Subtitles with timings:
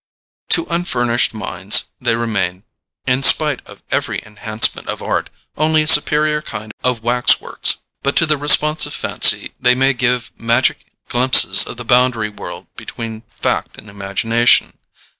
[0.49, 2.63] To unfurnished minds they remain,
[3.05, 8.15] in spite of every enhancement of art, only a superior kind of wax works; but
[8.15, 13.77] to the responsive fancy they may give magic glimpses of the boundary world between fact
[13.77, 14.75] and imagination.